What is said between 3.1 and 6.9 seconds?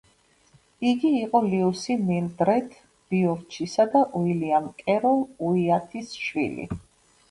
ბიორჩისა და უილიამ კეროლ უაიათის შვილი.